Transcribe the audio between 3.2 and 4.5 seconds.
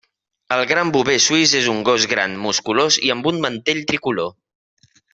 un mantell tricolor.